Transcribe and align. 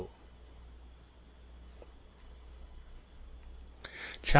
Chap. 4.23 4.29